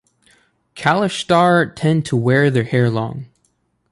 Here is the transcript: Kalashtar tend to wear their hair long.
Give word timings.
Kalashtar 0.75 1.75
tend 1.75 2.07
to 2.07 2.17
wear 2.17 2.49
their 2.49 2.63
hair 2.63 2.89
long. 2.89 3.27